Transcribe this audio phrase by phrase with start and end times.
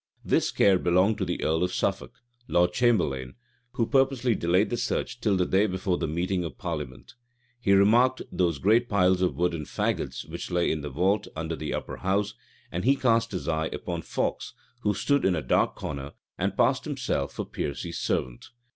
[0.25, 3.35] This care belonged to the earl of Suffolk, lord chamberlain,
[3.73, 7.13] who purposely delayed the search till the day before the meeting of parliament.
[7.59, 11.55] He remarked those great piles of wood and fagots which lay in the vault under
[11.55, 12.33] the upper house;
[12.71, 16.85] and he cast his eye upon Fawkes, who stood in a dark corner, and passed
[16.85, 18.49] himself for Piercy's servant.